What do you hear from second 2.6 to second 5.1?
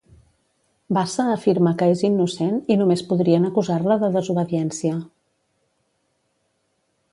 i només podrien acusar-la de desobediència.